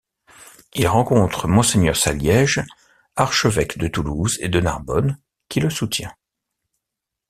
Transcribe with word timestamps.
Il 0.73 0.87
rencontre 0.87 1.47
Mgr 1.47 1.95
Saliège, 1.95 2.65
archevêque 3.15 3.77
de 3.77 3.87
Toulouse 3.87 4.39
et 4.41 4.49
de 4.49 4.59
Narbonne, 4.59 5.19
qui 5.47 5.59
le 5.59 5.69
soutient. 5.69 6.11